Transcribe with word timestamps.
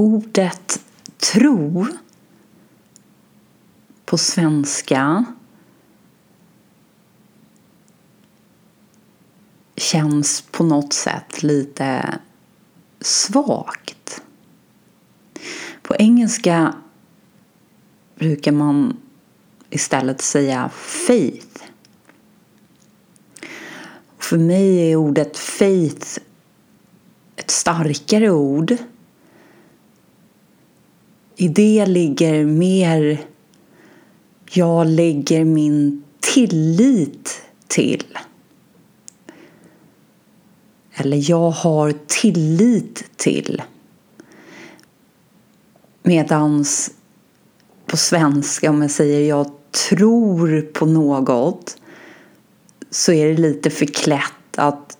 ordet 0.00 0.80
tro 1.18 1.86
på 4.04 4.18
svenska 4.18 5.24
känns 9.76 10.44
på 10.50 10.64
något 10.64 10.92
sätt 10.92 11.42
lite 11.42 12.18
svagt. 13.00 14.22
På 15.82 15.96
engelska 15.96 16.74
brukar 18.14 18.52
man 18.52 18.96
istället 19.70 20.20
säga 20.20 20.68
faith. 20.74 21.64
För 24.18 24.38
mig 24.38 24.92
är 24.92 24.96
ordet 24.96 25.38
faith 25.38 26.18
ett 27.36 27.50
starkare 27.50 28.30
ord. 28.30 28.76
I 31.40 31.48
det 31.48 31.86
ligger 31.86 32.44
mer 32.44 33.20
jag 34.50 34.86
lägger 34.86 35.44
min 35.44 36.02
tillit 36.20 37.42
till. 37.66 38.18
Eller 40.92 41.30
jag 41.30 41.50
har 41.50 41.94
tillit 42.06 43.04
till. 43.16 43.62
Medans 46.02 46.90
på 47.86 47.96
svenska 47.96 48.70
om 48.70 48.82
jag 48.82 48.90
säger 48.90 49.28
jag 49.28 49.50
tror 49.88 50.62
på 50.62 50.86
något 50.86 51.76
så 52.90 53.12
är 53.12 53.28
det 53.28 53.36
lite 53.36 53.70
förklätt 53.70 54.56
att 54.56 54.98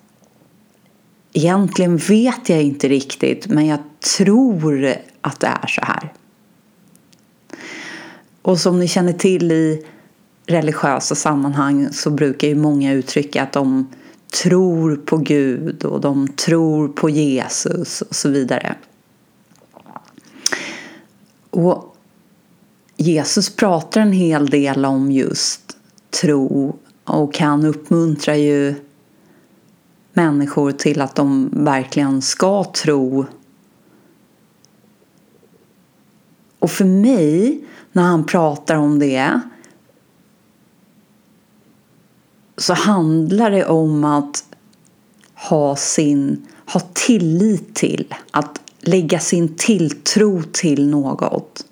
egentligen 1.32 1.96
vet 1.96 2.48
jag 2.48 2.62
inte 2.62 2.88
riktigt 2.88 3.46
men 3.46 3.66
jag 3.66 3.80
tror 4.16 4.94
att 5.20 5.40
det 5.40 5.46
är 5.46 5.66
så 5.66 5.80
här. 5.80 6.12
Och 8.42 8.60
som 8.60 8.78
ni 8.78 8.88
känner 8.88 9.12
till 9.12 9.52
i 9.52 9.86
religiösa 10.46 11.14
sammanhang 11.14 11.88
så 11.92 12.10
brukar 12.10 12.48
ju 12.48 12.54
många 12.54 12.92
uttrycka 12.92 13.42
att 13.42 13.52
de 13.52 13.88
tror 14.42 14.96
på 14.96 15.16
Gud 15.16 15.84
och 15.84 16.00
de 16.00 16.28
tror 16.28 16.88
på 16.88 17.10
Jesus 17.10 18.02
och 18.02 18.14
så 18.16 18.28
vidare. 18.28 18.74
Och 21.50 21.96
Jesus 22.96 23.56
pratar 23.56 24.00
en 24.00 24.12
hel 24.12 24.46
del 24.46 24.84
om 24.84 25.12
just 25.12 25.76
tro 26.10 26.76
och 27.04 27.38
han 27.38 27.64
uppmuntrar 27.64 28.34
ju 28.34 28.74
människor 30.12 30.72
till 30.72 31.00
att 31.00 31.14
de 31.14 31.50
verkligen 31.52 32.22
ska 32.22 32.64
tro. 32.64 33.26
Och 36.58 36.70
för 36.70 36.84
mig, 36.84 37.64
när 37.92 38.02
han 38.02 38.24
pratar 38.24 38.76
om 38.76 38.98
det 38.98 39.40
så 42.56 42.74
handlar 42.74 43.50
det 43.50 43.66
om 43.66 44.04
att 44.04 44.44
ha 45.34 45.76
sin, 45.76 46.46
ha 46.66 46.80
tillit 46.80 47.74
till, 47.74 48.14
att 48.30 48.60
lägga 48.80 49.20
sin 49.20 49.56
tilltro 49.56 50.42
till 50.52 50.88
något. 50.88 51.66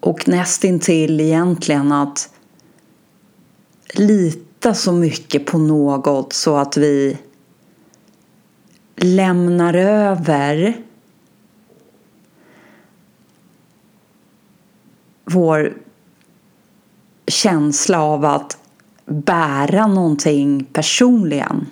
Och 0.00 0.28
nästintill 0.28 1.20
egentligen 1.20 1.92
att 1.92 2.30
lita 3.94 4.74
så 4.74 4.92
mycket 4.92 5.46
på 5.46 5.58
något 5.58 6.32
så 6.32 6.56
att 6.56 6.76
vi 6.76 7.18
lämnar 8.96 9.74
över 9.74 10.84
vår 15.24 15.72
känsla 17.26 18.02
av 18.02 18.24
att 18.24 18.58
bära 19.06 19.86
någonting 19.86 20.64
personligen. 20.72 21.66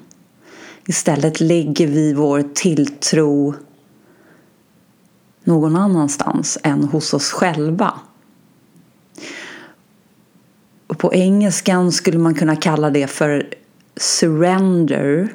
Istället 0.87 1.41
lägger 1.41 1.87
vi 1.87 2.15
vår 2.15 2.43
tilltro 2.55 3.55
någon 5.45 5.77
annanstans 5.77 6.59
än 6.63 6.85
hos 6.85 7.15
oss 7.15 7.31
själva. 7.31 7.95
Och 10.87 10.99
på 10.99 11.15
engelskan 11.15 11.93
skulle 11.93 12.19
man 12.19 12.35
kunna 12.35 12.57
kalla 12.57 12.91
det 12.91 13.07
för 13.07 13.55
surrender. 13.97 15.35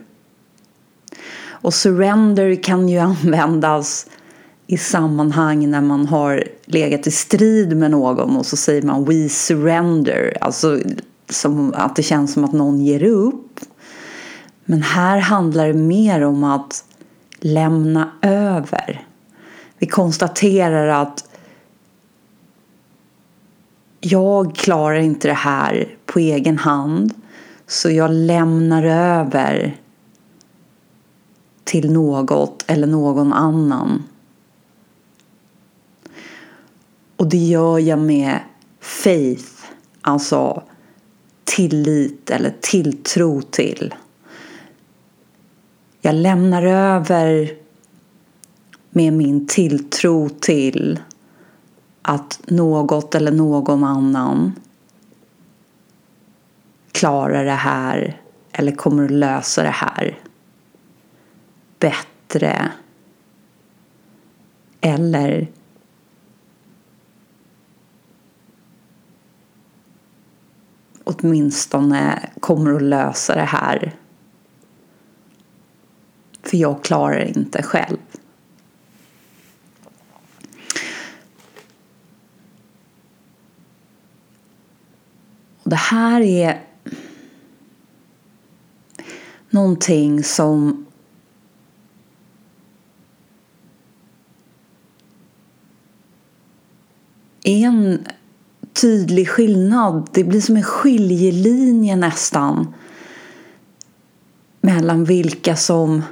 Och 1.45 1.73
surrender 1.73 2.63
kan 2.63 2.89
ju 2.89 2.97
användas 2.97 4.07
i 4.67 4.77
sammanhang 4.77 5.71
när 5.71 5.81
man 5.81 6.05
har 6.05 6.43
legat 6.65 7.07
i 7.07 7.11
strid 7.11 7.77
med 7.77 7.91
någon 7.91 8.37
och 8.37 8.45
så 8.45 8.57
säger 8.57 8.81
man 8.81 9.05
we 9.05 9.29
surrender. 9.29 10.37
Alltså 10.41 10.79
som 11.29 11.73
att 11.73 11.95
det 11.95 12.03
känns 12.03 12.33
som 12.33 12.43
att 12.43 12.53
någon 12.53 12.81
ger 12.81 13.03
upp. 13.03 13.59
Men 14.65 14.81
här 14.81 15.19
handlar 15.19 15.67
det 15.67 15.73
mer 15.73 16.21
om 16.21 16.43
att 16.43 16.83
lämna 17.39 18.11
över. 18.21 19.07
Vi 19.79 19.87
konstaterar 19.87 20.87
att 20.87 21.29
jag 23.99 24.55
klarar 24.55 24.99
inte 24.99 25.27
det 25.27 25.33
här 25.33 25.95
på 26.05 26.19
egen 26.19 26.57
hand 26.57 27.13
så 27.67 27.89
jag 27.89 28.11
lämnar 28.11 28.83
över 28.83 29.77
till 31.63 31.91
något 31.91 32.63
eller 32.67 32.87
någon 32.87 33.33
annan. 33.33 34.03
Och 37.17 37.27
det 37.29 37.37
gör 37.37 37.79
jag 37.79 37.99
med 37.99 38.39
faith, 38.79 39.63
alltså 40.01 40.63
tillit 41.43 42.29
eller 42.29 42.53
tilltro 42.61 43.41
till. 43.41 43.95
Jag 46.01 46.15
lämnar 46.15 46.63
över 46.63 47.51
med 48.89 49.13
min 49.13 49.47
tilltro 49.47 50.29
till 50.29 50.99
att 52.01 52.39
något 52.45 53.15
eller 53.15 53.31
någon 53.31 53.83
annan 53.83 54.53
klarar 56.91 57.45
det 57.45 57.51
här 57.51 58.21
eller 58.51 58.71
kommer 58.71 59.05
att 59.05 59.11
lösa 59.11 59.63
det 59.63 59.69
här 59.69 60.19
bättre 61.79 62.71
eller 64.81 65.47
åtminstone 71.07 72.29
kommer 72.39 72.73
att 72.73 72.81
lösa 72.81 73.35
det 73.35 73.41
här. 73.41 73.95
För 76.43 76.57
jag 76.57 76.83
klarar 76.83 77.19
det 77.19 77.29
inte 77.29 77.63
själv. 77.63 77.97
Och 85.63 85.69
det 85.69 85.75
här 85.75 86.21
är 86.21 86.61
någonting 89.49 90.23
som 90.23 90.85
är 97.43 97.65
en 97.65 98.07
tydlig 98.81 99.29
skillnad. 99.29 100.09
Det 100.11 100.23
blir 100.23 100.41
som 100.41 100.55
en 100.55 100.63
skiljelinje 100.63 101.95
nästan 101.95 102.73
mellan 104.61 105.03
vilka 105.03 105.55
som 105.55 106.03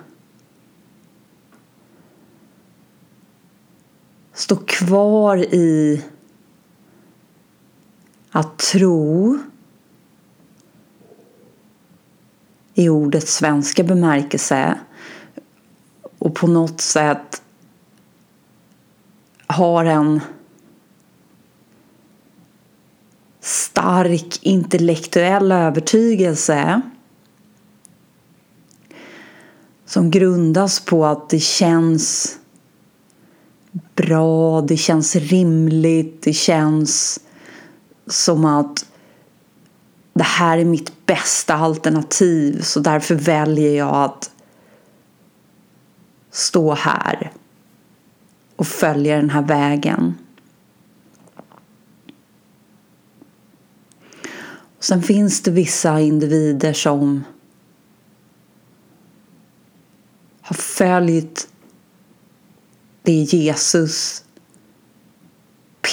står 4.33 4.59
kvar 4.65 5.37
i 5.37 6.03
att 8.31 8.57
tro 8.57 9.37
i 12.73 12.89
ordets 12.89 13.35
svenska 13.35 13.83
bemärkelse 13.83 14.79
och 16.19 16.35
på 16.35 16.47
något 16.47 16.81
sätt 16.81 17.41
har 19.47 19.85
en 19.85 20.21
stark 23.75 24.39
intellektuell 24.41 25.51
övertygelse 25.51 26.81
som 29.85 30.11
grundas 30.11 30.79
på 30.79 31.05
att 31.05 31.29
det 31.29 31.39
känns 31.39 32.37
bra, 33.95 34.61
det 34.61 34.77
känns 34.77 35.15
rimligt, 35.15 36.21
det 36.21 36.33
känns 36.33 37.19
som 38.07 38.45
att 38.45 38.85
det 40.13 40.23
här 40.23 40.57
är 40.57 40.65
mitt 40.65 41.05
bästa 41.05 41.53
alternativ 41.53 42.61
så 42.61 42.79
därför 42.79 43.15
väljer 43.15 43.77
jag 43.77 43.95
att 43.95 44.31
stå 46.31 46.73
här 46.73 47.31
och 48.55 48.67
följa 48.67 49.15
den 49.15 49.29
här 49.29 49.41
vägen. 49.41 50.15
Sen 54.85 55.01
finns 55.01 55.41
det 55.41 55.51
vissa 55.51 55.99
individer 55.99 56.73
som 56.73 57.23
har 60.41 60.55
följt 60.55 61.47
det 63.01 63.11
Jesus 63.13 64.23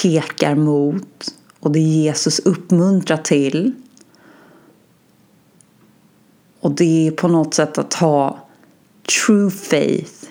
pekar 0.02 0.54
mot 0.54 1.34
och 1.60 1.70
det 1.70 1.80
Jesus 1.80 2.38
uppmuntrar 2.38 3.16
till. 3.16 3.72
Och 6.60 6.70
det 6.70 7.06
är 7.06 7.10
på 7.10 7.28
något 7.28 7.54
sätt 7.54 7.78
att 7.78 7.94
ha 7.94 8.48
true 9.26 9.50
faith. 9.50 10.28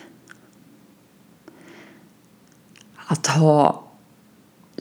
Att 2.95 3.27
ha 3.27 3.90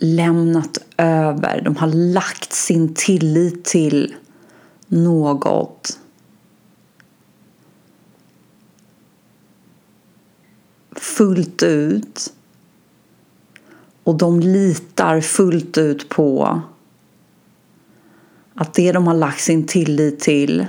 lämnat 0.01 0.79
över, 0.97 1.61
de 1.61 1.77
har 1.77 1.87
lagt 1.87 2.53
sin 2.53 2.95
tillit 2.95 3.65
till 3.65 4.15
något. 4.87 5.99
Fullt 10.93 11.63
ut. 11.63 12.33
Och 14.05 14.15
de 14.15 14.41
litar 14.41 15.21
fullt 15.21 15.79
ut 15.79 16.09
på 16.09 16.61
att 18.55 18.75
det 18.75 18.93
de 18.93 19.07
har 19.07 19.15
lagt 19.15 19.41
sin 19.41 19.67
tillit 19.67 20.21
till 20.21 20.67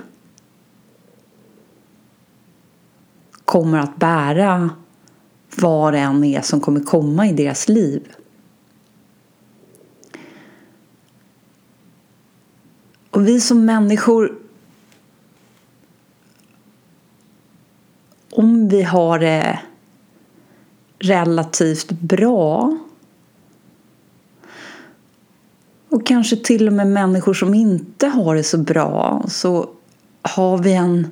kommer 3.45 3.79
att 3.79 3.97
bära 3.97 4.69
vad 5.55 5.93
det 5.93 5.99
än 5.99 6.23
är 6.23 6.41
som 6.41 6.61
kommer 6.61 6.79
komma 6.79 7.27
i 7.27 7.33
deras 7.33 7.69
liv. 7.69 8.07
Och 13.11 13.27
vi 13.27 13.41
som 13.41 13.65
människor 13.65 14.37
om 18.31 18.69
vi 18.69 18.83
har 18.83 19.19
det 19.19 19.59
relativt 20.99 21.91
bra 21.91 22.77
och 25.89 26.05
kanske 26.05 26.37
till 26.37 26.67
och 26.67 26.73
med 26.73 26.87
människor 26.87 27.33
som 27.33 27.53
inte 27.53 28.07
har 28.07 28.35
det 28.35 28.43
så 28.43 28.57
bra 28.57 29.23
så 29.27 29.69
har 30.21 30.57
vi 30.57 30.73
en 30.73 31.07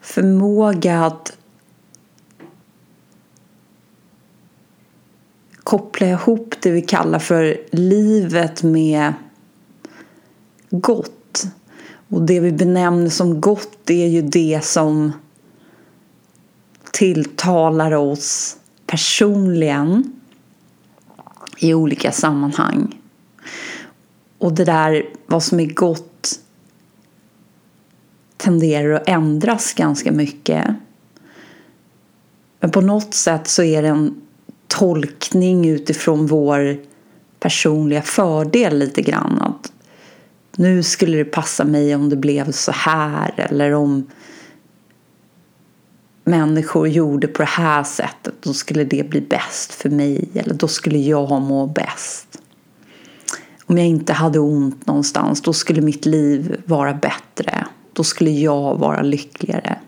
förmåga 0.00 1.04
att 1.04 1.36
koppla 5.62 6.06
ihop 6.06 6.54
det 6.60 6.70
vi 6.70 6.82
kallar 6.82 7.18
för 7.18 7.60
livet 7.70 8.62
med 8.62 9.12
gott. 10.70 11.21
Och 12.12 12.22
det 12.22 12.40
vi 12.40 12.52
benämner 12.52 13.10
som 13.10 13.40
gott 13.40 13.90
är 13.90 14.06
ju 14.06 14.22
det 14.22 14.60
som 14.64 15.12
tilltalar 16.90 17.92
oss 17.92 18.56
personligen 18.86 20.20
i 21.58 21.74
olika 21.74 22.12
sammanhang. 22.12 23.00
Och 24.38 24.52
det 24.52 24.64
där, 24.64 25.08
vad 25.26 25.42
som 25.42 25.60
är 25.60 25.66
gott 25.66 26.40
tenderar 28.36 28.92
att 28.94 29.08
ändras 29.08 29.74
ganska 29.74 30.12
mycket. 30.12 30.66
Men 32.60 32.70
på 32.70 32.80
något 32.80 33.14
sätt 33.14 33.48
så 33.48 33.62
är 33.62 33.82
det 33.82 33.88
en 33.88 34.22
tolkning 34.68 35.68
utifrån 35.68 36.26
vår 36.26 36.78
personliga 37.40 38.02
fördel 38.02 38.78
lite 38.78 39.02
grann. 39.02 39.38
Att 39.38 39.72
nu 40.56 40.82
skulle 40.82 41.16
det 41.16 41.24
passa 41.24 41.64
mig 41.64 41.94
om 41.94 42.08
det 42.08 42.16
blev 42.16 42.52
så 42.52 42.72
här 42.72 43.34
eller 43.36 43.72
om 43.72 44.06
människor 46.24 46.88
gjorde 46.88 47.26
på 47.26 47.42
det 47.42 47.48
här 47.48 47.84
sättet 47.84 48.34
då 48.40 48.52
skulle 48.52 48.84
det 48.84 49.10
bli 49.10 49.20
bäst 49.20 49.72
för 49.72 49.90
mig 49.90 50.28
eller 50.34 50.54
då 50.54 50.68
skulle 50.68 50.98
jag 50.98 51.42
må 51.42 51.66
bäst. 51.66 52.38
Om 53.66 53.78
jag 53.78 53.86
inte 53.86 54.12
hade 54.12 54.38
ont 54.38 54.86
någonstans 54.86 55.40
då 55.42 55.52
skulle 55.52 55.80
mitt 55.80 56.06
liv 56.06 56.62
vara 56.64 56.94
bättre. 56.94 57.66
Då 57.92 58.04
skulle 58.04 58.30
jag 58.30 58.78
vara 58.78 59.02
lyckligare. 59.02 59.78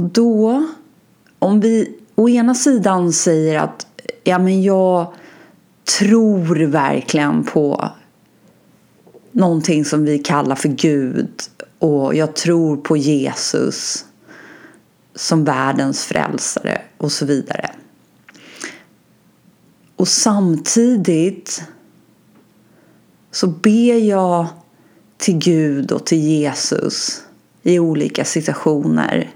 Och 0.00 0.06
då, 0.06 0.66
om 1.38 1.60
vi 1.60 1.98
å 2.14 2.28
ena 2.28 2.54
sidan 2.54 3.12
säger 3.12 3.58
att 3.58 3.86
ja, 4.24 4.38
men 4.38 4.62
jag 4.62 5.12
tror 5.98 6.66
verkligen 6.66 7.44
på 7.44 7.88
någonting 9.32 9.84
som 9.84 10.04
vi 10.04 10.18
kallar 10.18 10.56
för 10.56 10.68
Gud 10.68 11.30
och 11.78 12.14
jag 12.14 12.36
tror 12.36 12.76
på 12.76 12.96
Jesus 12.96 14.04
som 15.14 15.44
världens 15.44 16.04
frälsare 16.04 16.82
och 16.98 17.12
så 17.12 17.26
vidare. 17.26 17.70
Och 19.96 20.08
samtidigt 20.08 21.62
så 23.30 23.46
ber 23.46 23.98
jag 24.08 24.46
till 25.16 25.38
Gud 25.38 25.92
och 25.92 26.06
till 26.06 26.20
Jesus 26.20 27.22
i 27.62 27.78
olika 27.78 28.24
situationer 28.24 29.34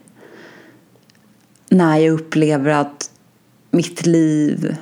när 1.69 1.99
jag 1.99 2.15
upplever 2.15 2.71
att 2.71 3.11
mitt 3.71 4.07
liv 4.07 4.77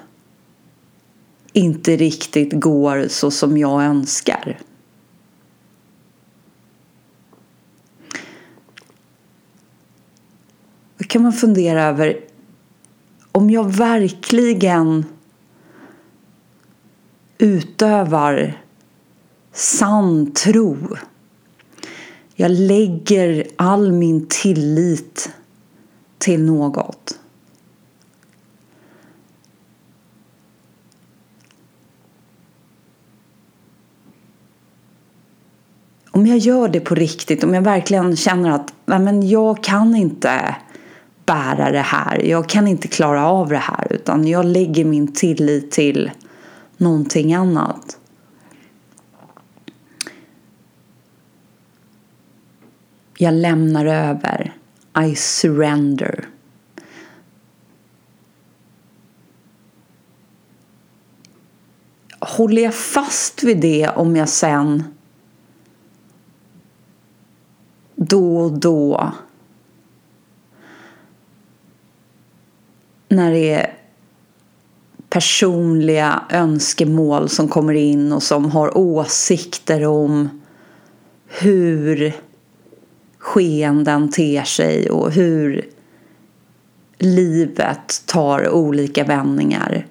inte 1.52 1.96
riktigt 1.96 2.52
går 2.52 3.08
så 3.08 3.31
som 3.31 3.58
jag 3.58 3.84
önskar. 3.84 4.58
Då 10.99 11.05
kan 11.05 11.23
man 11.23 11.32
fundera 11.32 11.84
över 11.84 12.20
om 13.32 13.50
jag 13.50 13.73
verkligen 13.73 15.05
utövar 17.39 18.62
sann 19.53 20.32
tro. 20.32 20.77
Jag 22.34 22.51
lägger 22.51 23.46
all 23.56 23.93
min 23.93 24.27
tillit 24.29 25.31
till 26.22 26.44
något. 26.44 27.19
Om 36.10 36.26
jag 36.26 36.38
gör 36.38 36.69
det 36.69 36.81
på 36.81 36.94
riktigt, 36.94 37.44
om 37.44 37.55
jag 37.55 37.62
verkligen 37.62 38.17
känner 38.17 38.50
att 38.50 38.74
men 38.84 39.29
jag 39.29 39.64
kan 39.64 39.96
inte 39.96 40.56
bära 41.26 41.70
det 41.70 41.81
här, 41.81 42.19
jag 42.19 42.48
kan 42.48 42.69
inte 42.69 42.88
klara 42.88 43.26
av 43.26 43.48
det 43.48 43.56
här 43.56 43.86
utan 43.91 44.26
jag 44.26 44.44
lägger 44.44 44.84
min 44.84 45.12
tillit 45.12 45.70
till 45.70 46.10
någonting 46.76 47.34
annat. 47.34 47.98
Jag 53.19 53.34
lämnar 53.34 53.86
över. 53.86 54.61
I 54.94 55.15
surrender. 55.15 56.29
Håller 62.20 62.63
jag 62.63 62.75
fast 62.75 63.43
vid 63.43 63.61
det 63.61 63.89
om 63.89 64.17
jag 64.17 64.29
sen 64.29 64.84
då 67.94 68.37
och 68.37 68.53
då 68.53 69.13
när 73.08 73.32
det 73.32 73.53
är 73.53 73.75
personliga 75.08 76.22
önskemål 76.31 77.29
som 77.29 77.49
kommer 77.49 77.75
in 77.75 78.13
och 78.13 78.22
som 78.22 78.51
har 78.51 78.79
åsikter 78.79 79.87
om 79.87 80.43
hur 81.27 82.13
skeenden 83.22 84.10
ter 84.10 84.44
sig 84.44 84.91
och 84.91 85.12
hur 85.12 85.69
livet 86.98 88.02
tar 88.06 88.48
olika 88.48 89.05
vändningar. 89.05 89.86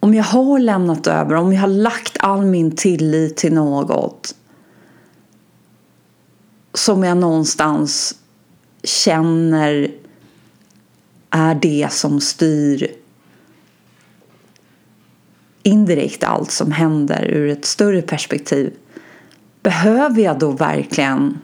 Om 0.00 0.14
jag 0.14 0.24
har 0.24 0.58
lämnat 0.58 1.06
över, 1.06 1.34
om 1.34 1.52
jag 1.52 1.60
har 1.60 1.68
lagt 1.68 2.16
all 2.20 2.46
min 2.46 2.76
tillit 2.76 3.36
till 3.36 3.54
något 3.54 4.34
som 6.74 7.04
jag 7.04 7.16
någonstans 7.16 8.18
känner 8.82 9.90
är 11.30 11.54
det 11.54 11.92
som 11.92 12.20
styr 12.20 13.05
indirekt 15.66 16.24
allt 16.24 16.50
som 16.50 16.72
händer 16.72 17.24
ur 17.24 17.50
ett 17.50 17.64
större 17.64 18.02
perspektiv. 18.02 18.72
Behöver 19.62 20.22
jag 20.22 20.38
då 20.38 20.50
verkligen 20.50 21.38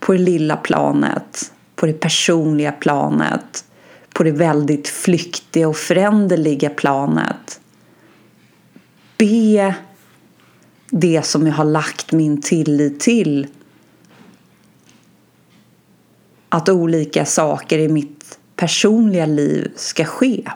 på 0.00 0.12
det 0.12 0.18
lilla 0.18 0.56
planet, 0.56 1.52
på 1.74 1.86
det 1.86 1.92
personliga 1.92 2.72
planet, 2.72 3.64
på 4.12 4.22
det 4.22 4.32
väldigt 4.32 4.88
flyktiga 4.88 5.68
och 5.68 5.76
föränderliga 5.76 6.70
planet 6.70 7.60
be 9.22 9.74
det 10.90 11.22
som 11.22 11.46
jag 11.46 11.54
har 11.54 11.64
lagt 11.64 12.12
min 12.12 12.42
tillit 12.42 13.00
till 13.00 13.46
att 16.48 16.68
olika 16.68 17.24
saker 17.24 17.78
i 17.78 17.88
mitt 17.88 18.38
personliga 18.56 19.26
liv 19.26 19.72
ska 19.76 20.04
ske. 20.04 20.50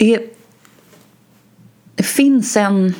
Det, 0.00 0.20
det 1.94 2.02
finns 2.02 2.56
en 2.56 2.94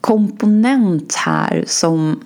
komponent 0.00 1.14
här 1.14 1.64
som 1.66 2.24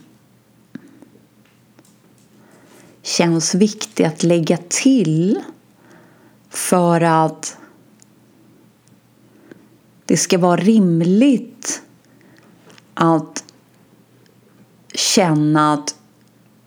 känns 3.03 3.55
viktig 3.55 4.05
att 4.05 4.23
lägga 4.23 4.57
till 4.69 5.39
för 6.49 7.01
att 7.01 7.59
det 10.05 10.17
ska 10.17 10.39
vara 10.39 10.57
rimligt 10.57 11.83
att 12.95 13.45
känna 14.95 15.73
att 15.73 15.97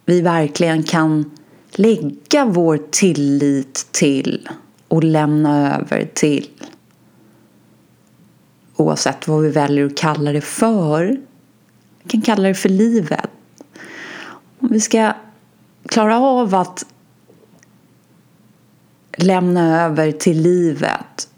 vi 0.06 0.22
verkligen 0.22 0.84
kan 0.84 1.32
lägga 1.72 2.46
vår 2.46 2.78
tillit 2.92 3.88
till 3.92 4.50
och 4.88 5.04
lämna 5.04 5.80
över 5.80 6.10
till 6.14 6.50
oavsett 8.82 9.28
vad 9.28 9.42
vi 9.42 9.50
väljer 9.50 9.86
att 9.86 9.98
kalla 9.98 10.32
det 10.32 10.42
för. 10.42 11.18
Vi 12.04 12.10
kan 12.10 12.22
kalla 12.22 12.48
det 12.48 12.56
för 12.56 12.70
livet. 12.70 13.30
Om 14.60 14.68
vi 14.72 14.80
ska 14.80 15.14
klara 15.90 16.20
av 16.20 16.56
att 16.56 16.86
lämna 19.18 19.86
över 19.86 20.12
till 20.12 20.42
livet 20.42 21.30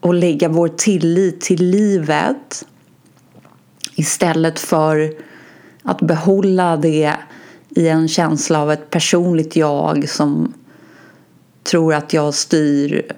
och 0.00 0.14
lägga 0.14 0.48
vår 0.48 0.68
tillit 0.68 1.40
till 1.40 1.70
livet 1.70 2.66
istället 3.94 4.58
för 4.58 5.12
att 5.82 6.00
behålla 6.00 6.76
det 6.76 7.14
i 7.68 7.88
en 7.88 8.08
känsla 8.08 8.62
av 8.62 8.72
ett 8.72 8.90
personligt 8.90 9.56
jag 9.56 10.08
som 10.08 10.54
tror 11.62 11.94
att 11.94 12.12
jag 12.12 12.34
styr 12.34 13.12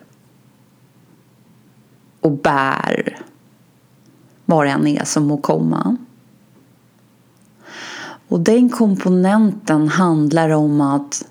och 2.20 2.32
bär 2.32 3.18
vad 4.44 4.66
det 4.66 4.70
än 4.70 4.86
är 4.86 5.04
som 5.04 5.26
må 5.26 5.36
komma. 5.36 5.96
Och 8.28 8.40
den 8.40 8.68
komponenten 8.68 9.88
handlar 9.88 10.50
om 10.50 10.80
att 10.80 11.26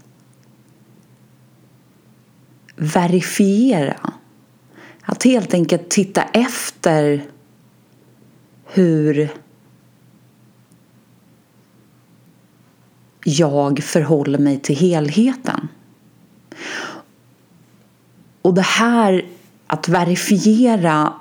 verifiera. 2.75 4.13
Att 5.01 5.23
helt 5.23 5.53
enkelt 5.53 5.89
titta 5.89 6.23
efter 6.23 7.25
hur 8.65 9.29
jag 13.23 13.83
förhåller 13.83 14.39
mig 14.39 14.59
till 14.59 14.75
helheten. 14.75 15.67
Och 18.41 18.53
det 18.53 18.61
här 18.61 19.25
att 19.69 19.89
verifiera 19.89 21.13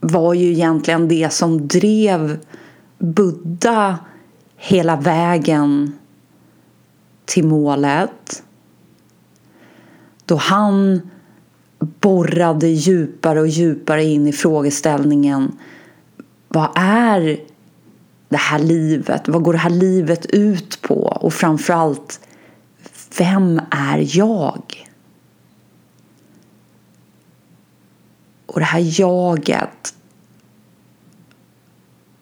var 0.00 0.34
ju 0.34 0.52
egentligen 0.52 1.08
det 1.08 1.32
som 1.32 1.68
drev 1.68 2.38
Buddha 2.98 3.98
hela 4.56 4.96
vägen 4.96 5.92
till 7.24 7.44
målet. 7.44 8.42
Då 10.26 10.36
han 10.36 11.00
borrade 11.78 12.68
djupare 12.68 13.40
och 13.40 13.48
djupare 13.48 14.04
in 14.04 14.26
i 14.26 14.32
frågeställningen 14.32 15.52
vad 16.48 16.68
är 16.74 17.40
det 18.28 18.36
här 18.36 18.58
livet? 18.58 19.28
Vad 19.28 19.42
går 19.42 19.52
det 19.52 19.58
här 19.58 19.70
livet 19.70 20.26
ut 20.26 20.82
på? 20.82 20.94
Och 20.94 21.32
framförallt, 21.32 22.20
vem 23.18 23.60
är 23.70 24.16
jag? 24.18 24.62
Och 28.54 28.60
det 28.60 28.66
här 28.66 29.00
jaget 29.00 29.94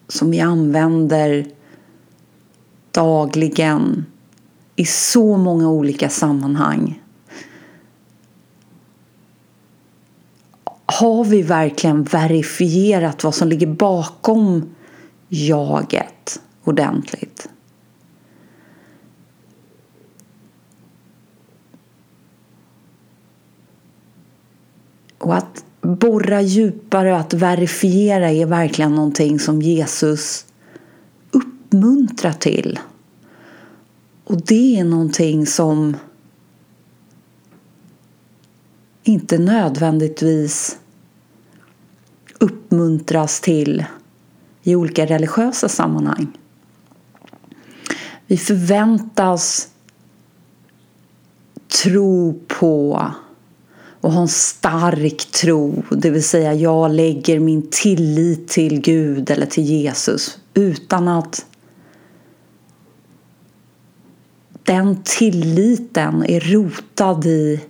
som 0.07 0.31
vi 0.31 0.39
använder 0.39 1.47
dagligen 2.91 4.05
i 4.75 4.85
så 4.85 5.37
många 5.37 5.69
olika 5.69 6.09
sammanhang. 6.09 7.01
Har 10.85 11.23
vi 11.25 11.41
verkligen 11.41 12.03
verifierat 12.03 13.23
vad 13.23 13.35
som 13.35 13.47
ligger 13.47 13.67
bakom 13.67 14.75
jaget 15.29 16.41
ordentligt? 16.63 17.49
Och 25.17 25.35
att 25.35 25.65
borra 25.83 26.41
djupare, 26.41 27.17
att 27.17 27.33
verifiera 27.33 28.31
är 28.31 28.45
verkligen 28.45 28.95
någonting 28.95 29.39
som 29.39 29.61
Jesus 29.61 30.45
uppmuntrar 31.31 32.33
till. 32.33 32.79
Och 34.23 34.41
det 34.45 34.79
är 34.79 34.83
någonting 34.83 35.47
som 35.47 35.97
inte 39.03 39.37
nödvändigtvis 39.37 40.77
uppmuntras 42.39 43.41
till 43.41 43.85
i 44.63 44.75
olika 44.75 45.05
religiösa 45.05 45.69
sammanhang. 45.69 46.27
Vi 48.27 48.37
förväntas 48.37 49.69
tro 51.83 52.39
på 52.47 53.07
och 54.03 54.11
ha 54.11 54.21
en 54.21 54.27
stark 54.27 55.31
tro, 55.31 55.83
det 55.91 56.09
vill 56.09 56.23
säga 56.23 56.53
jag 56.53 56.91
lägger 56.91 57.39
min 57.39 57.67
tillit 57.71 58.47
till 58.47 58.81
Gud 58.81 59.31
eller 59.31 59.45
till 59.45 59.63
Jesus 59.63 60.37
utan 60.53 61.07
att 61.07 61.45
den 64.63 65.03
tilliten 65.03 66.25
är 66.25 66.39
rotad 66.39 67.25
i 67.25 67.61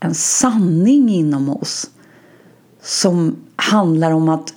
en 0.00 0.14
sanning 0.14 1.08
inom 1.08 1.50
oss 1.50 1.90
som 2.82 3.36
handlar 3.56 4.10
om 4.10 4.28
att 4.28 4.54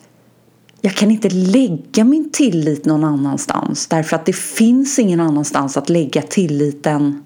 jag 0.82 0.96
kan 0.96 1.12
inte 1.12 1.29
lägga 1.29 2.03
min 2.03 2.29
tillit 2.32 2.86
någon 2.86 3.03
annanstans 3.03 3.88
därför 3.88 4.15
att 4.15 4.25
det 4.25 4.36
finns 4.36 5.00
ingen 5.00 5.20
annanstans 5.20 5.77
att 5.77 5.89
lägga 5.89 6.22
tilliten 6.22 7.24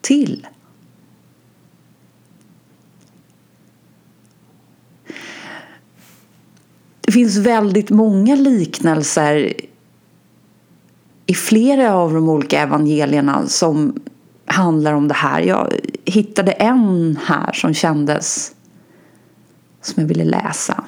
till. 0.00 0.46
Det 7.10 7.14
finns 7.14 7.36
väldigt 7.36 7.90
många 7.90 8.34
liknelser 8.34 9.52
i 11.26 11.34
flera 11.34 11.94
av 11.94 12.14
de 12.14 12.28
olika 12.28 12.60
evangelierna 12.60 13.46
som 13.46 14.00
handlar 14.46 14.92
om 14.92 15.08
det 15.08 15.14
här. 15.14 15.40
Jag 15.40 15.72
hittade 16.04 16.52
en 16.52 17.18
här 17.24 17.52
som 17.52 17.74
kändes 17.74 18.54
som 19.82 20.00
jag 20.00 20.08
ville 20.08 20.24
läsa. 20.24 20.84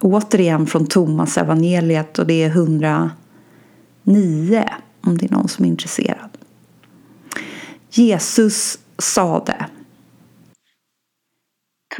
Återigen 0.00 0.66
från 0.66 0.86
Thomas 0.86 1.38
evangeliet 1.38 2.18
och 2.18 2.26
det 2.26 2.42
är 2.42 2.48
109 2.48 3.10
om 5.00 5.18
det 5.18 5.26
är 5.26 5.30
någon 5.30 5.48
som 5.48 5.64
är 5.64 5.68
intresserad. 5.68 6.38
Jesus 7.90 8.78
sade 8.98 9.66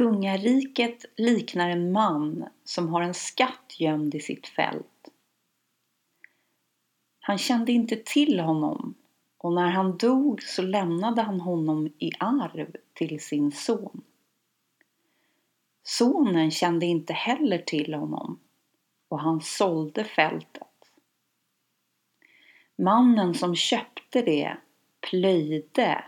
Kungariket 0.01 1.05
liknar 1.17 1.69
en 1.69 1.91
man 1.91 2.45
som 2.63 2.89
har 2.89 3.01
en 3.01 3.13
skatt 3.13 3.75
gömd 3.79 4.15
i 4.15 4.19
sitt 4.19 4.47
fält. 4.47 5.09
Han 7.19 7.37
kände 7.37 7.71
inte 7.71 7.95
till 7.95 8.39
honom 8.39 8.93
och 9.37 9.53
när 9.53 9.69
han 9.69 9.97
dog 9.97 10.43
så 10.43 10.61
lämnade 10.61 11.21
han 11.21 11.41
honom 11.41 11.87
i 11.97 12.11
arv 12.19 12.75
till 12.93 13.19
sin 13.19 13.51
son. 13.51 14.01
Sonen 15.83 16.51
kände 16.51 16.85
inte 16.85 17.13
heller 17.13 17.57
till 17.57 17.93
honom 17.93 18.39
och 19.07 19.19
han 19.19 19.41
sålde 19.41 20.03
fältet. 20.03 20.91
Mannen 22.75 23.33
som 23.33 23.55
köpte 23.55 24.21
det 24.21 24.57
plöjde 25.09 26.03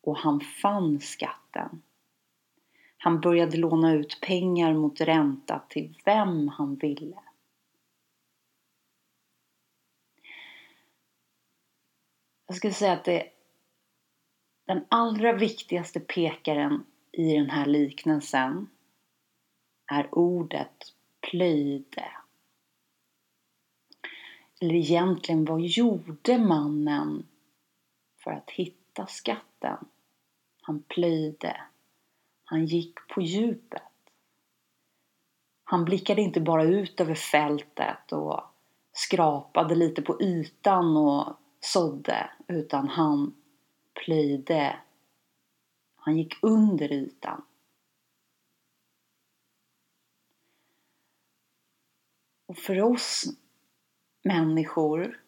och 0.00 0.16
han 0.18 0.40
fann 0.40 1.00
skatten. 1.00 1.82
Han 3.04 3.20
började 3.20 3.56
låna 3.56 3.92
ut 3.92 4.18
pengar 4.20 4.74
mot 4.74 5.00
ränta 5.00 5.62
till 5.68 5.98
vem 6.04 6.48
han 6.48 6.76
ville. 6.76 7.22
Jag 12.46 12.56
skulle 12.56 12.72
säga 12.72 12.92
att 12.92 13.04
det 13.04 13.28
den 14.66 14.84
allra 14.88 15.32
viktigaste 15.32 16.00
pekaren 16.00 16.84
i 17.12 17.34
den 17.34 17.50
här 17.50 17.66
liknelsen 17.66 18.68
är 19.92 20.18
ordet 20.18 20.94
plöjde. 21.30 22.12
Eller 24.60 24.74
egentligen, 24.74 25.44
vad 25.44 25.60
gjorde 25.60 26.38
mannen 26.38 27.26
för 28.18 28.30
att 28.30 28.50
hitta 28.50 29.06
skatten? 29.06 29.76
Han 30.62 30.82
plöjde. 30.82 31.71
Han 32.52 32.66
gick 32.66 33.08
på 33.08 33.22
djupet. 33.22 33.82
Han 35.64 35.84
blickade 35.84 36.22
inte 36.22 36.40
bara 36.40 36.64
ut 36.64 37.00
över 37.00 37.14
fältet 37.14 38.12
och 38.12 38.40
skrapade 38.92 39.74
lite 39.74 40.02
på 40.02 40.22
ytan 40.22 40.96
och 40.96 41.36
sådde, 41.60 42.30
utan 42.48 42.88
han 42.88 43.34
plöjde. 44.04 44.80
Han 45.96 46.16
gick 46.18 46.34
under 46.42 46.92
ytan. 46.92 47.44
Och 52.46 52.58
för 52.58 52.82
oss 52.82 53.24
människor 54.22 55.22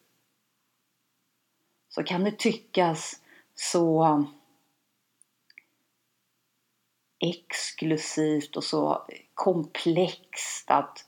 så 1.88 2.02
kan 2.02 2.24
det 2.24 2.38
tyckas 2.38 3.22
så 3.54 4.24
exklusivt 7.18 8.56
och 8.56 8.64
så 8.64 9.02
komplext 9.34 10.70
att 10.70 11.04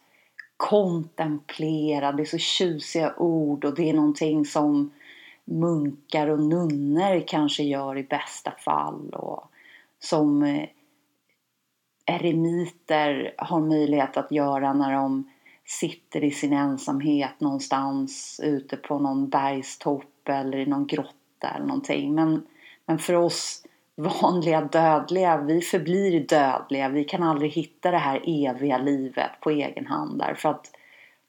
kontemplera. 0.57 2.13
Det 2.13 2.23
är 2.23 2.25
så 2.25 2.39
tjusiga 2.39 3.15
ord 3.17 3.65
och 3.65 3.75
det 3.75 3.91
är 3.91 3.95
någonting 3.95 4.45
som 4.45 4.91
munkar 5.45 6.27
och 6.27 6.41
nunnor 6.41 7.25
kanske 7.27 7.63
gör 7.63 7.99
i 7.99 8.03
bästa 8.03 8.51
fall 8.51 9.15
och 9.15 9.51
som 9.99 10.43
eh, 10.43 10.69
eremiter 12.07 13.35
har 13.39 13.61
möjlighet 13.61 14.17
att 14.17 14.33
göra 14.33 14.73
när 14.73 14.93
de 14.93 15.31
sitter 15.65 16.25
i 16.25 16.31
sin 16.31 16.53
ensamhet 16.53 17.41
någonstans 17.41 18.41
ute 18.45 18.77
på 18.77 18.99
någon 18.99 19.29
bergstopp 19.29 20.29
eller 20.29 20.59
i 20.59 20.67
någon 20.67 20.87
grotta 20.87 21.51
eller 21.55 21.67
någonting. 21.67 22.15
Men, 22.15 22.47
men 22.87 22.99
för 22.99 23.15
oss 23.15 23.63
vanliga 23.97 24.61
dödliga, 24.61 25.43
vi 25.43 25.61
förblir 25.61 26.27
dödliga. 26.27 26.89
Vi 26.89 27.05
kan 27.05 27.23
aldrig 27.23 27.53
hitta 27.53 27.91
det 27.91 27.99
här 27.99 28.23
eviga 28.27 28.79
livet 28.79 29.31
på 29.41 29.51
egen 29.51 29.87
hand 29.87 30.19
därför 30.19 30.49
att 30.49 30.71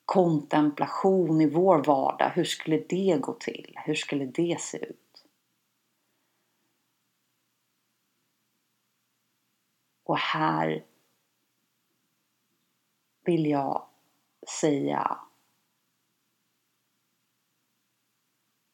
kontemplation 0.05 1.41
i 1.41 1.50
vår 1.50 1.83
vardag, 1.83 2.31
hur 2.36 2.43
skulle 2.43 2.77
det 2.77 3.17
gå 3.21 3.33
till? 3.33 3.74
Hur 3.86 3.95
skulle 3.95 4.25
det 4.25 4.62
se 4.62 4.77
ut? 4.77 5.25
Och 10.03 10.17
här 10.17 10.86
vill 13.25 13.45
jag 13.45 13.88
säga 14.62 15.19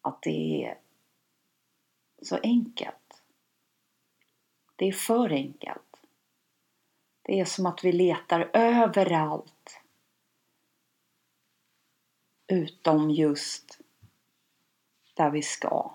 att 0.01 0.21
det 0.21 0.65
är 0.65 0.79
så 2.21 2.38
enkelt. 2.43 3.02
Det 4.84 4.88
är 4.88 4.93
för 4.93 5.30
enkelt. 5.30 5.96
Det 7.22 7.39
är 7.39 7.46
som 7.46 7.65
att 7.65 7.84
vi 7.84 7.91
letar 7.91 8.50
överallt 8.54 9.80
utom 12.48 13.10
just 13.10 13.80
där 15.17 15.30
vi 15.30 15.41
ska. 15.41 15.91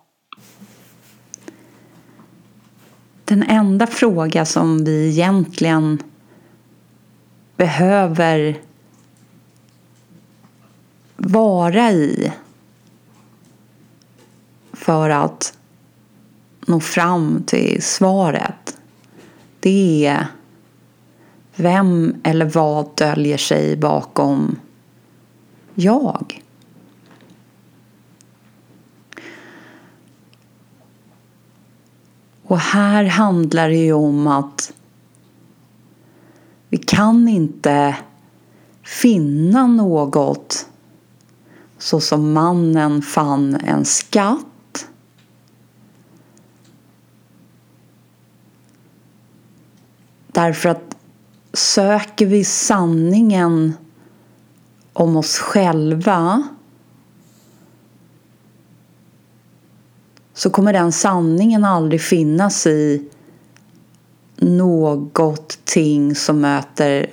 Den 3.24 3.42
enda 3.42 3.86
fråga 3.86 4.46
som 4.46 4.84
vi 4.84 5.08
egentligen 5.08 6.02
behöver 7.56 8.62
vara 11.16 11.90
i 11.90 12.32
för 14.72 15.10
att 15.10 15.58
nå 16.66 16.80
fram 16.80 17.42
till 17.46 17.82
svaret 17.82 18.67
det 19.60 20.06
är 20.06 20.26
vem 21.56 22.20
eller 22.24 22.46
vad 22.46 22.86
döljer 22.96 23.38
sig 23.38 23.76
bakom 23.76 24.56
jag. 25.74 26.42
Och 32.42 32.58
här 32.58 33.04
handlar 33.04 33.68
det 33.68 33.76
ju 33.76 33.92
om 33.92 34.26
att 34.26 34.72
vi 36.68 36.76
kan 36.76 37.28
inte 37.28 37.96
finna 38.82 39.66
något 39.66 40.68
så 41.78 42.00
som 42.00 42.32
mannen 42.32 43.02
fann 43.02 43.54
en 43.54 43.84
skatt 43.84 44.47
Därför 50.38 50.68
att 50.68 50.96
söker 51.52 52.26
vi 52.26 52.44
sanningen 52.44 53.74
om 54.92 55.16
oss 55.16 55.38
själva 55.38 56.48
så 60.34 60.50
kommer 60.50 60.72
den 60.72 60.92
sanningen 60.92 61.64
aldrig 61.64 62.00
finnas 62.00 62.66
i 62.66 63.08
något 64.36 65.58
ting 65.64 66.14
som 66.14 66.40
möter 66.40 67.10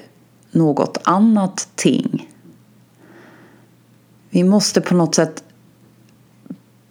något 0.51 0.97
annat 1.03 1.69
ting. 1.75 2.31
Vi 4.29 4.43
måste 4.43 4.81
på 4.81 4.95
något 4.95 5.15
sätt 5.15 5.43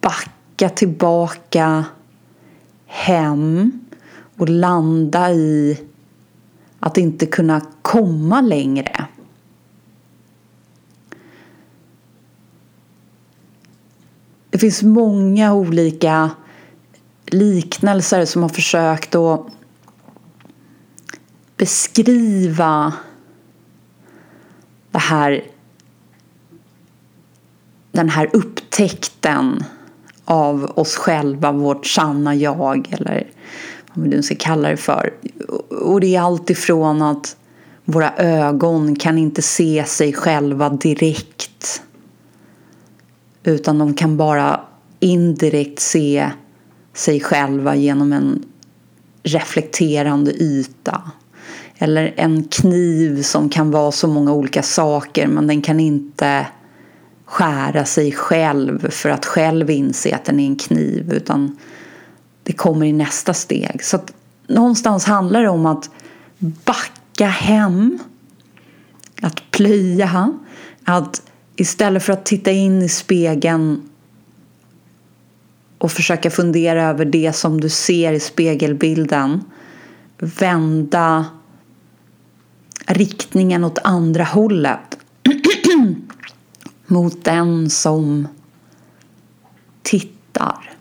backa 0.01 0.69
tillbaka 0.69 1.85
hem 2.85 3.71
och 4.37 4.49
landa 4.49 5.31
i 5.31 5.79
att 6.85 6.97
inte 6.97 7.25
kunna 7.25 7.61
komma 7.81 8.41
längre. 8.41 9.05
Det 14.49 14.57
finns 14.57 14.83
många 14.83 15.53
olika 15.53 16.31
liknelser 17.25 18.25
som 18.25 18.41
har 18.41 18.49
försökt 18.49 19.15
att 19.15 19.47
beskriva 21.57 22.93
det 24.91 24.99
här, 24.99 25.43
den 27.91 28.09
här 28.09 28.29
upptäckten 28.33 29.63
av 30.25 30.71
oss 30.75 30.95
själva, 30.95 31.51
vårt 31.51 31.85
sanna 31.85 32.35
jag 32.35 32.87
eller 32.91 33.27
vad 33.95 34.03
vi 34.03 34.09
nu 34.09 34.23
ska 34.23 34.35
kalla 34.35 34.69
det 34.69 34.77
för. 34.77 35.13
Och 35.69 36.01
det 36.01 36.15
är 36.15 36.21
allt 36.21 36.49
ifrån 36.49 37.01
att 37.01 37.37
våra 37.85 38.13
ögon 38.17 38.95
kan 38.95 39.17
inte 39.17 39.41
se 39.41 39.83
sig 39.87 40.13
själva 40.13 40.69
direkt 40.69 41.81
utan 43.43 43.77
de 43.77 43.93
kan 43.93 44.17
bara 44.17 44.61
indirekt 44.99 45.79
se 45.79 46.29
sig 46.93 47.19
själva 47.19 47.75
genom 47.75 48.13
en 48.13 48.45
reflekterande 49.23 50.31
yta. 50.31 51.11
Eller 51.77 52.13
en 52.17 52.43
kniv 52.43 53.21
som 53.21 53.49
kan 53.49 53.71
vara 53.71 53.91
så 53.91 54.07
många 54.07 54.33
olika 54.33 54.63
saker 54.63 55.27
men 55.27 55.47
den 55.47 55.61
kan 55.61 55.79
inte 55.79 56.47
skära 57.25 57.85
sig 57.85 58.11
själv 58.11 58.89
för 58.91 59.09
att 59.09 59.25
själv 59.25 59.69
inse 59.69 60.15
att 60.15 60.25
den 60.25 60.39
är 60.39 60.45
en 60.45 60.55
kniv 60.55 61.13
utan 61.13 61.57
det 62.45 62.53
kommer 62.53 62.85
i 62.85 62.93
nästa 62.93 63.33
steg. 63.33 63.83
Så 63.83 63.95
att 63.95 64.13
någonstans 64.47 65.05
handlar 65.05 65.41
det 65.41 65.49
om 65.49 65.65
att 65.65 65.89
backa 66.39 67.27
hem, 67.27 67.99
att 69.21 69.51
plöja, 69.51 70.33
att 70.83 71.21
istället 71.55 72.03
för 72.03 72.13
att 72.13 72.25
titta 72.25 72.51
in 72.51 72.81
i 72.81 72.89
spegeln 72.89 73.89
och 75.77 75.91
försöka 75.91 76.31
fundera 76.31 76.83
över 76.83 77.05
det 77.05 77.33
som 77.33 77.61
du 77.61 77.69
ser 77.69 78.13
i 78.13 78.19
spegelbilden 78.19 79.43
vända 80.17 81.25
riktningen 82.87 83.63
åt 83.63 83.79
andra 83.83 84.23
hållet 84.23 84.97
mot 86.87 87.23
den 87.23 87.69
som 87.69 88.27
tittar. 89.81 90.74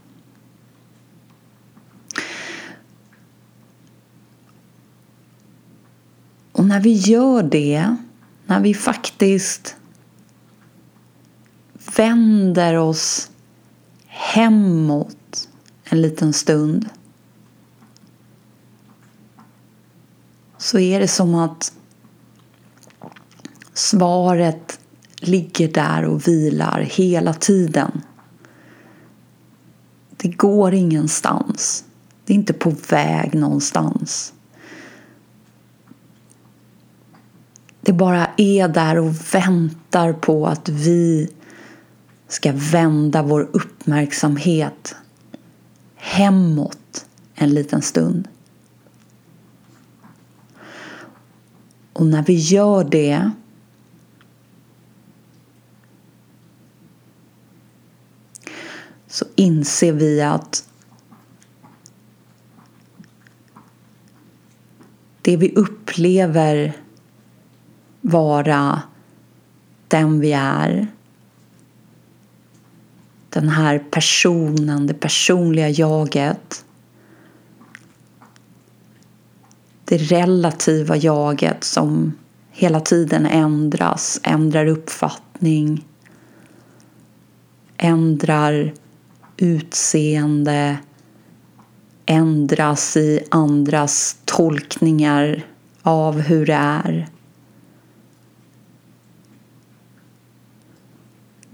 Och 6.65 6.69
när 6.69 6.81
vi 6.81 6.93
gör 6.93 7.43
det, 7.43 7.97
när 8.47 8.61
vi 8.61 8.75
faktiskt 8.75 9.77
vänder 11.97 12.77
oss 12.77 13.31
hemåt 14.07 15.49
en 15.85 16.03
liten 16.03 16.33
stund 16.33 16.89
så 20.59 20.79
är 20.79 21.01
det 21.01 21.09
som 21.09 21.35
att 21.35 21.73
svaret 23.75 24.81
ligger 25.17 25.69
där 25.69 26.05
och 26.05 26.29
vilar 26.29 26.81
hela 26.81 27.35
tiden. 27.35 28.03
Det 30.17 30.29
går 30.29 30.75
ingenstans. 30.75 31.85
Det 32.25 32.33
är 32.33 32.35
inte 32.35 32.53
på 32.53 32.75
väg 32.89 33.35
någonstans. 33.35 34.33
Det 37.87 37.93
bara 37.93 38.31
är 38.37 38.69
där 38.69 38.99
och 38.99 39.35
väntar 39.35 40.13
på 40.13 40.47
att 40.47 40.69
vi 40.69 41.29
ska 42.29 42.53
vända 42.55 43.23
vår 43.23 43.49
uppmärksamhet 43.53 44.97
hemåt 45.95 47.07
en 47.35 47.51
liten 47.51 47.83
stund. 47.83 48.29
Och 51.93 52.07
när 52.07 52.23
vi 52.23 52.35
gör 52.35 52.85
det 52.85 53.31
så 59.07 59.25
inser 59.35 59.93
vi 59.93 60.23
att 60.23 60.69
det 65.23 65.37
vi 65.37 65.55
upplever 65.55 66.84
vara 68.05 68.83
den 69.89 70.21
vi 70.21 70.33
är 70.33 70.87
den 73.31 73.49
här 73.49 73.79
personen, 73.79 74.87
det 74.87 74.95
personliga 74.95 75.69
jaget 75.69 76.65
det 79.85 79.97
relativa 79.97 80.97
jaget 80.97 81.65
som 81.65 82.13
hela 82.51 82.81
tiden 82.81 83.27
ändras, 83.27 84.21
ändrar 84.23 84.67
uppfattning, 84.67 85.85
ändrar 87.77 88.73
utseende, 89.37 90.79
ändras 92.07 92.97
i 92.97 93.21
andras 93.31 94.17
tolkningar 94.25 95.47
av 95.83 96.21
hur 96.21 96.47
det 96.47 96.55
är. 96.55 97.09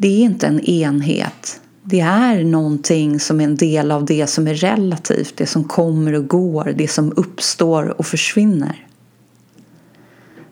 Det 0.01 0.09
är 0.09 0.25
inte 0.25 0.47
en 0.47 0.61
enhet. 0.61 1.61
Det 1.83 2.01
är 2.01 2.45
någonting 2.45 3.21
som 3.21 3.41
är 3.41 3.45
en 3.45 3.57
del 3.57 3.91
av 3.91 4.05
det 4.05 4.27
som 4.27 4.49
är 4.49 4.55
relativt, 4.55 5.37
det 5.37 5.47
som 5.47 5.65
kommer 5.65 6.13
och 6.13 6.29
går, 6.29 6.75
det 6.77 6.89
som 6.89 7.13
uppstår 7.17 8.01
och 8.01 8.07
försvinner. 8.07 8.87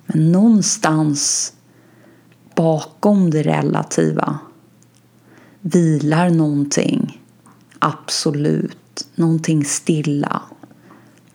Men 0.07 0.33
någonstans 0.33 1.53
bakom 2.55 3.31
det 3.31 3.43
relativa 3.43 4.39
vilar 5.61 6.31
någonting 6.31 7.23
absolut, 7.79 9.07
någonting 9.15 9.65
stilla, 9.65 10.43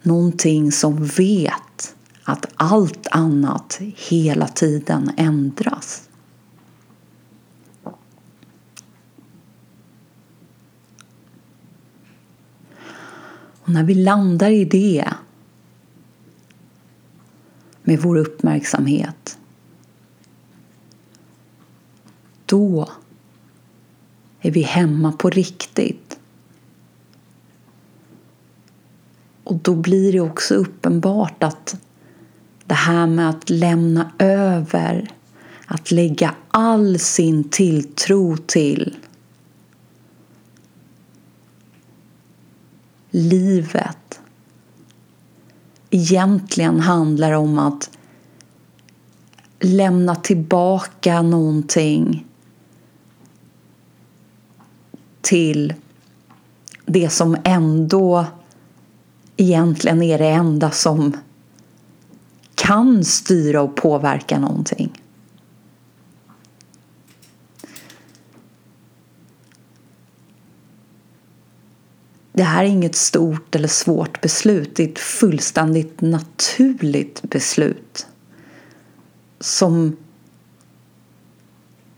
någonting 0.01 0.71
som 0.71 1.05
vet 1.05 1.95
att 2.23 2.45
allt 2.55 3.07
annat 3.11 3.79
hela 4.09 4.47
tiden 4.47 5.11
ändras. 5.17 6.09
När 13.73 13.83
vi 13.83 13.93
landar 13.93 14.51
i 14.51 14.65
det 14.65 15.13
med 17.83 17.99
vår 17.99 18.17
uppmärksamhet 18.17 19.37
då 22.45 22.89
är 24.41 24.51
vi 24.51 24.61
hemma 24.61 25.11
på 25.11 25.29
riktigt. 25.29 26.19
Och 29.43 29.55
då 29.55 29.75
blir 29.75 30.11
det 30.11 30.19
också 30.19 30.55
uppenbart 30.55 31.43
att 31.43 31.75
det 32.65 32.73
här 32.73 33.07
med 33.07 33.29
att 33.29 33.49
lämna 33.49 34.11
över, 34.19 35.11
att 35.65 35.91
lägga 35.91 36.35
all 36.47 36.99
sin 36.99 37.49
tilltro 37.49 38.37
till 38.37 38.95
livet 43.15 44.19
egentligen 45.89 46.79
handlar 46.79 47.31
om 47.31 47.59
att 47.59 47.89
lämna 49.59 50.15
tillbaka 50.15 51.21
någonting 51.21 52.25
till 55.21 55.73
det 56.85 57.09
som 57.09 57.37
ändå 57.43 58.25
egentligen 59.37 60.03
är 60.03 60.17
det 60.17 60.29
enda 60.29 60.71
som 60.71 61.17
kan 62.55 63.03
styra 63.03 63.61
och 63.61 63.75
påverka 63.75 64.39
någonting. 64.39 65.02
Det 72.33 72.43
här 72.43 72.63
är 72.63 72.67
inget 72.67 72.95
stort 72.95 73.55
eller 73.55 73.67
svårt 73.67 74.21
beslut. 74.21 74.75
Det 74.75 74.83
är 74.83 74.87
ett 74.89 74.99
fullständigt 74.99 76.01
naturligt 76.01 77.21
beslut 77.21 78.07
som 79.39 79.97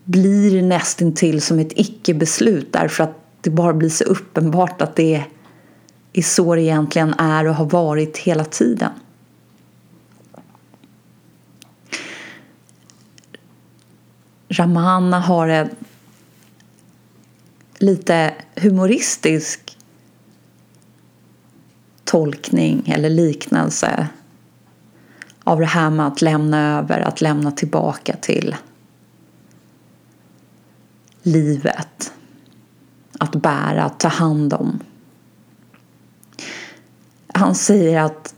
blir 0.04 0.62
nästintill 0.62 1.42
som 1.42 1.58
ett 1.58 1.72
icke-beslut 1.76 2.72
därför 2.72 3.04
att 3.04 3.18
det 3.40 3.50
bara 3.50 3.72
blir 3.72 3.88
så 3.88 4.04
uppenbart 4.04 4.82
att 4.82 4.96
det 4.96 5.24
är 6.12 6.22
så 6.22 6.54
det 6.54 6.62
egentligen 6.62 7.14
är 7.14 7.46
och 7.46 7.54
har 7.54 7.64
varit 7.64 8.16
hela 8.16 8.44
tiden. 8.44 8.90
Ramana 14.48 15.20
har 15.20 15.48
en 15.48 15.68
lite 17.78 18.34
humoristisk 18.54 19.65
tolkning 22.06 22.88
eller 22.88 23.10
liknelse 23.10 24.08
av 25.44 25.60
det 25.60 25.66
här 25.66 25.90
med 25.90 26.06
att 26.06 26.22
lämna 26.22 26.78
över, 26.78 27.00
att 27.00 27.20
lämna 27.20 27.50
tillbaka 27.50 28.16
till 28.16 28.56
livet. 31.22 32.12
Att 33.18 33.32
bära, 33.32 33.84
att 33.84 34.00
ta 34.00 34.08
hand 34.08 34.52
om. 34.52 34.80
Han 37.34 37.54
säger 37.54 38.00
att 38.00 38.34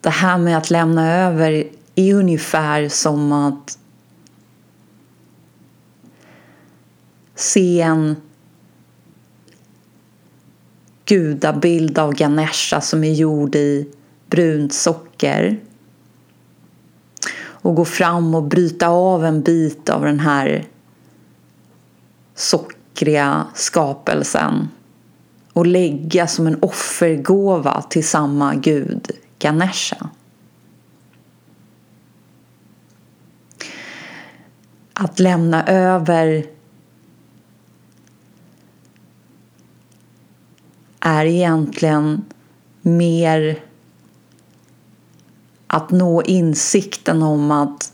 det 0.00 0.10
här 0.10 0.38
med 0.38 0.58
att 0.58 0.70
lämna 0.70 1.12
över 1.12 1.64
är 1.94 2.14
ungefär 2.14 2.88
som 2.88 3.32
att 3.32 3.78
se 7.34 7.80
en 7.80 8.16
gudabild 11.06 11.98
av 11.98 12.14
Ganesha 12.14 12.80
som 12.80 13.04
är 13.04 13.12
gjord 13.12 13.54
i 13.54 13.88
brunt 14.30 14.74
socker 14.74 15.60
och 17.38 17.74
gå 17.74 17.84
fram 17.84 18.34
och 18.34 18.42
bryta 18.42 18.88
av 18.88 19.24
en 19.24 19.42
bit 19.42 19.88
av 19.88 20.04
den 20.04 20.20
här 20.20 20.64
sockriga 22.34 23.46
skapelsen 23.54 24.68
och 25.52 25.66
lägga 25.66 26.26
som 26.26 26.46
en 26.46 26.62
offergåva 26.62 27.82
till 27.82 28.06
samma 28.06 28.54
gud, 28.54 29.10
Ganesha. 29.38 30.10
Att 34.92 35.18
lämna 35.18 35.66
över 35.66 36.46
är 41.20 41.26
egentligen 41.26 42.24
mer 42.82 43.62
att 45.66 45.90
nå 45.90 46.22
insikten 46.22 47.22
om 47.22 47.50
att 47.50 47.92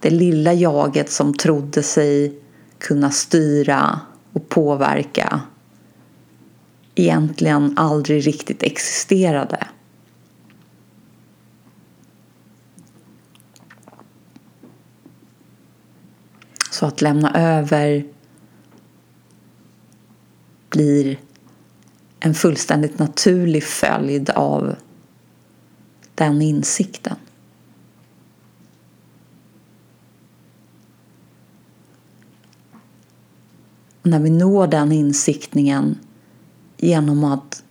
det 0.00 0.10
lilla 0.10 0.52
jaget 0.52 1.10
som 1.10 1.34
trodde 1.34 1.82
sig 1.82 2.38
kunna 2.78 3.10
styra 3.10 4.00
och 4.32 4.48
påverka 4.48 5.40
egentligen 6.94 7.72
aldrig 7.76 8.26
riktigt 8.26 8.62
existerade. 8.62 9.66
Så 16.70 16.86
att 16.86 17.02
lämna 17.02 17.34
över 17.34 18.06
blir 20.70 21.18
en 22.26 22.34
fullständigt 22.34 22.98
naturlig 22.98 23.64
följd 23.64 24.30
av 24.30 24.76
den 26.14 26.42
insikten. 26.42 27.16
Och 34.02 34.10
när 34.10 34.20
vi 34.20 34.30
når 34.30 34.66
den 34.66 34.92
insiktningen 34.92 35.98
genom 36.76 37.24
att 37.24 37.64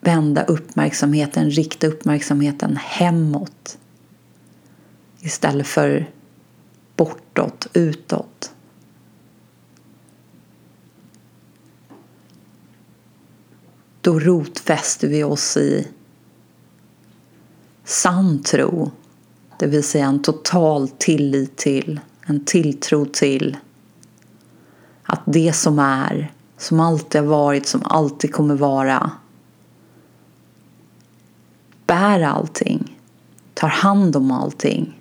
vända 0.00 0.44
uppmärksamheten, 0.44 1.50
rikta 1.50 1.86
uppmärksamheten 1.86 2.76
hemåt 2.76 3.78
istället 5.20 5.66
för 5.66 6.10
bortåt, 6.96 7.66
utåt. 7.72 8.52
Då 14.02 14.18
rotfäster 14.18 15.08
vi 15.08 15.24
oss 15.24 15.56
i. 15.56 15.88
Sann 17.84 18.42
tro, 18.42 18.90
det 19.58 19.66
vill 19.66 19.84
säga 19.84 20.06
en 20.06 20.22
total 20.22 20.88
tillit 20.88 21.56
till, 21.56 22.00
en 22.26 22.44
tilltro 22.44 23.04
till. 23.04 23.56
Att 25.02 25.20
det 25.24 25.52
som 25.52 25.78
är, 25.78 26.32
som 26.58 26.80
alltid 26.80 27.20
har 27.20 27.28
varit, 27.28 27.66
som 27.66 27.82
alltid 27.84 28.32
kommer 28.32 28.54
vara. 28.54 29.10
Bär 31.86 32.20
allting, 32.20 32.98
tar 33.54 33.68
hand 33.68 34.16
om 34.16 34.30
allting. 34.30 35.00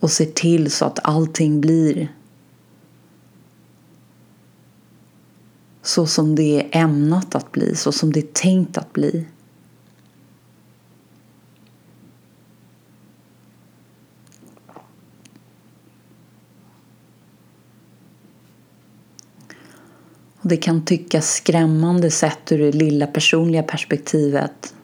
Och 0.00 0.10
ser 0.10 0.26
till 0.26 0.70
så 0.70 0.84
att 0.84 0.98
allting 1.02 1.60
blir 1.60 2.08
så 5.82 6.06
som 6.06 6.34
det 6.34 6.60
är 6.60 6.82
ämnat 6.82 7.34
att 7.34 7.52
bli, 7.52 7.76
så 7.76 7.92
som 7.92 8.12
det 8.12 8.20
är 8.20 8.32
tänkt 8.32 8.78
att 8.78 8.92
bli. 8.92 9.26
Och 20.42 20.48
det 20.48 20.56
kan 20.56 20.84
tyckas 20.84 21.34
skrämmande 21.34 22.10
sett 22.10 22.52
ur 22.52 22.58
det 22.58 22.72
lilla 22.72 23.06
personliga 23.06 23.62
perspektivet 23.62 24.74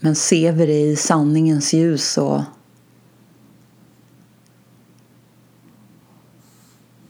Men 0.00 0.14
ser 0.14 0.52
vi 0.52 0.66
det 0.66 0.80
i 0.80 0.96
sanningens 0.96 1.72
ljus 1.72 2.04
så 2.12 2.44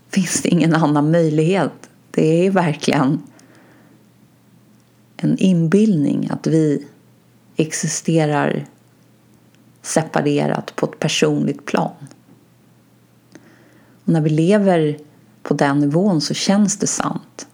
finns 0.09 0.43
det 0.43 0.48
ingen 0.59 0.75
annan 0.75 1.11
möjlighet. 1.11 1.91
Det 2.11 2.47
är 2.47 2.51
verkligen 2.51 3.23
en 5.17 5.39
inbildning 5.39 6.29
att 6.31 6.47
vi 6.47 6.87
existerar 7.57 8.67
separerat 9.83 10.77
på 10.77 10.87
ett 10.87 10.99
personligt 10.99 11.67
plan. 11.67 11.95
Och 14.05 14.13
när 14.13 14.21
vi 14.21 14.31
lever 14.31 14.99
på 15.43 15.55
den 15.55 15.79
nivån 15.79 16.21
så 16.21 16.35
känns 16.35 16.77
det 16.77 16.87
sant. 16.87 17.47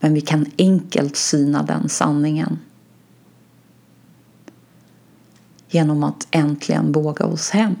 Men 0.00 0.14
vi 0.14 0.20
kan 0.20 0.46
enkelt 0.58 1.16
syna 1.16 1.62
den 1.62 1.88
sanningen 1.88 2.58
genom 5.68 6.04
att 6.04 6.28
äntligen 6.30 6.92
våga 6.92 7.26
oss 7.26 7.50
hem. 7.50 7.74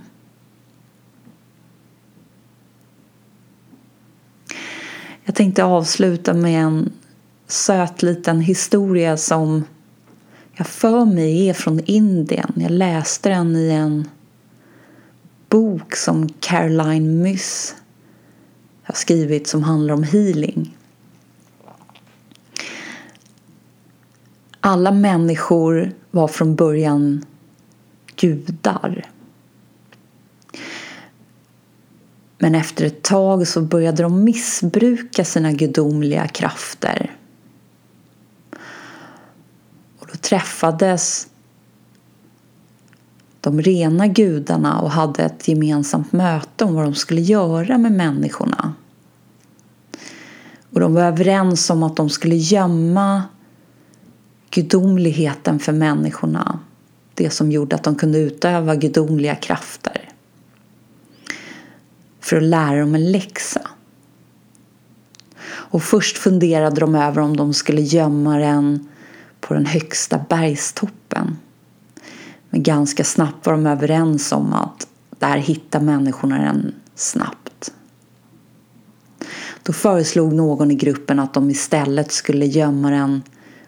Jag 5.26 5.34
tänkte 5.34 5.64
avsluta 5.64 6.34
med 6.34 6.62
en 6.62 6.92
söt 7.46 8.02
liten 8.02 8.40
historia 8.40 9.16
som 9.16 9.64
jag 10.52 10.66
för 10.66 11.04
mig 11.04 11.48
är 11.48 11.54
från 11.54 11.80
Indien. 11.80 12.52
Jag 12.54 12.70
läste 12.70 13.28
den 13.28 13.56
i 13.56 13.70
en 13.70 14.08
bok 15.48 15.96
som 15.96 16.28
Caroline 16.28 17.22
Myss 17.22 17.74
har 18.82 18.94
skrivit 18.94 19.48
som 19.48 19.62
handlar 19.62 19.94
om 19.94 20.02
healing. 20.02 20.76
Alla 24.60 24.92
människor 24.92 25.92
var 26.10 26.28
från 26.28 26.56
början 26.56 27.24
gudar. 28.16 29.10
Men 32.38 32.54
efter 32.54 32.84
ett 32.84 33.02
tag 33.02 33.48
så 33.48 33.60
började 33.60 34.02
de 34.02 34.24
missbruka 34.24 35.24
sina 35.24 35.52
gudomliga 35.52 36.28
krafter. 36.28 37.16
Och 39.98 40.06
då 40.12 40.18
träffades 40.20 41.26
de 43.40 43.62
rena 43.62 44.06
gudarna 44.06 44.80
och 44.80 44.90
hade 44.90 45.22
ett 45.22 45.48
gemensamt 45.48 46.12
möte 46.12 46.64
om 46.64 46.74
vad 46.74 46.84
de 46.84 46.94
skulle 46.94 47.20
göra 47.20 47.78
med 47.78 47.92
människorna. 47.92 48.74
Och 50.72 50.80
de 50.80 50.94
var 50.94 51.02
överens 51.02 51.70
om 51.70 51.82
att 51.82 51.96
de 51.96 52.10
skulle 52.10 52.36
gömma 52.36 53.22
gudomligheten 54.50 55.58
för 55.58 55.72
människorna 55.72 56.58
det 57.16 57.30
som 57.30 57.52
gjorde 57.52 57.76
att 57.76 57.82
de 57.82 57.94
kunde 57.94 58.18
utöva 58.18 58.74
gudomliga 58.74 59.34
krafter. 59.34 60.05
För 62.26 62.36
att 62.36 62.42
lära 62.42 62.80
dem 62.80 62.94
en 62.94 63.12
läxa. 63.12 63.60
Och 65.46 65.82
först 65.82 66.18
funderade 66.18 66.80
de 66.80 66.94
över 66.94 67.22
om 67.22 67.36
de 67.36 67.54
skulle 67.54 67.80
gömma 67.80 68.38
den 68.38 68.88
på 69.40 69.54
den 69.54 69.66
högsta 69.66 70.24
bergstoppen. 70.28 71.38
Men 72.50 72.62
ganska 72.62 73.04
snabbt 73.04 73.46
var 73.46 73.52
de 73.52 73.66
överens 73.66 74.32
om 74.32 74.52
att 74.52 74.86
där 75.18 75.36
hittar 75.36 75.80
människorna 75.80 76.38
den 76.38 76.74
snabbt. 76.94 77.72
Då 79.62 79.72
föreslog 79.72 80.32
någon 80.32 80.70
i 80.70 80.74
gruppen 80.74 81.18
att 81.18 81.34
de 81.34 81.50
istället 81.50 82.12
skulle 82.12 82.46
gömma 82.46 82.90
den 82.90 83.22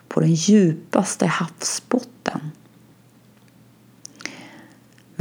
på 0.08 0.20
den 0.20 0.34
djupaste 0.34 1.26
havsbotten. 1.26 2.40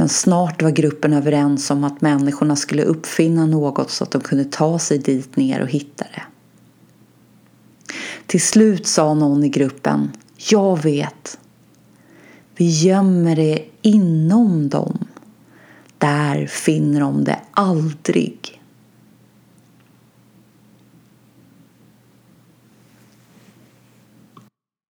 Men 0.00 0.08
snart 0.08 0.62
var 0.62 0.70
gruppen 0.70 1.12
överens 1.12 1.70
om 1.70 1.84
att 1.84 2.00
människorna 2.00 2.56
skulle 2.56 2.82
uppfinna 2.82 3.46
något 3.46 3.90
så 3.90 4.04
att 4.04 4.10
de 4.10 4.20
kunde 4.20 4.44
ta 4.44 4.78
sig 4.78 4.98
dit 4.98 5.36
ner 5.36 5.60
och 5.60 5.68
hitta 5.68 6.04
det. 6.04 6.22
Till 8.26 8.40
slut 8.40 8.86
sa 8.86 9.14
någon 9.14 9.44
i 9.44 9.48
gruppen 9.48 10.10
Jag 10.50 10.82
vet. 10.82 11.38
Vi 12.56 12.70
gömmer 12.70 13.36
det 13.36 13.64
inom 13.82 14.68
dem. 14.68 14.98
Där 15.98 16.46
finner 16.46 17.00
de 17.00 17.24
det 17.24 17.40
aldrig. 17.50 18.57